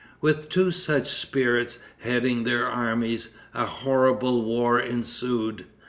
With 0.19 0.49
two 0.49 0.71
such 0.71 1.11
spirits 1.11 1.77
heading 1.99 2.43
their 2.43 2.65
armies, 2.65 3.29
a 3.53 3.67
horrible 3.67 4.41
war 4.43 4.79
ensued. 4.79 5.65